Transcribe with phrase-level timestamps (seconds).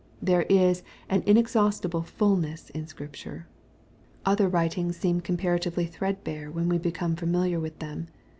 [0.19, 3.45] There is an inexhaustible ful ness in Scripture,
[4.25, 8.07] Other writings seem comparatively threadbare when we become familiar with them.